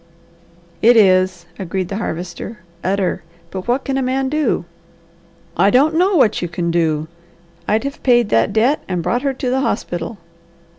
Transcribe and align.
"It 0.81 0.97
is," 0.97 1.45
agreed 1.59 1.89
the 1.89 1.97
Harvester. 1.97 2.61
"Utter! 2.83 3.21
But 3.51 3.67
what 3.67 3.83
can 3.85 3.99
a 3.99 4.01
man 4.01 4.29
do?" 4.29 4.65
"I 5.55 5.69
don't 5.69 5.93
know 5.93 6.15
what 6.15 6.41
you 6.41 6.47
can 6.47 6.71
do! 6.71 7.07
I'd 7.67 7.83
have 7.83 8.01
paid 8.01 8.29
that 8.29 8.51
debt 8.51 8.83
and 8.87 9.03
brought 9.03 9.21
her 9.21 9.35
to 9.35 9.49
the 9.51 9.61
hospital." 9.61 10.17